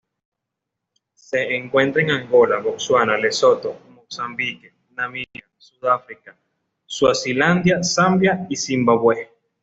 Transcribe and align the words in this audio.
Se 1.13 1.53
encuentra 1.55 2.01
en 2.01 2.09
Angola, 2.09 2.57
Botsuana, 2.57 3.17
Lesoto, 3.17 3.79
Mozambique, 3.93 4.73
Namibia, 4.95 5.47
Sudáfrica, 5.59 6.35
Suazilandia, 6.87 7.83
Zambia 7.83 8.47
y 8.49 8.55
Zimbabue. 8.55 9.29